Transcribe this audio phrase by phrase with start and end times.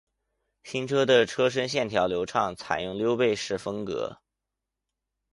[0.63, 4.17] 新车的车身线条流畅，采用溜背式风格